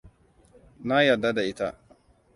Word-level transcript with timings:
Na 0.87 0.97
yadda 1.07 1.33
da 1.37 1.43
ita. 1.51 1.69